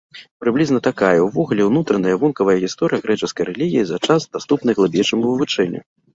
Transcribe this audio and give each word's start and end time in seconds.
Прыблізна 0.43 0.79
такая, 0.87 1.19
увогуле, 1.25 1.63
унутраная 1.71 2.13
і 2.15 2.19
вонкавая 2.23 2.57
гісторыя 2.65 2.99
грэчаскай 3.05 3.43
рэлігіі 3.51 3.83
за 3.93 3.97
час, 4.09 4.21
даступны 4.41 4.69
глыбейшаму 4.83 5.23
вывучэнню. 5.31 5.81